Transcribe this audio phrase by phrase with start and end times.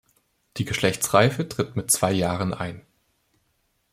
[0.57, 2.81] Die Geschlechtsreife tritt mit zwei Jahren ein.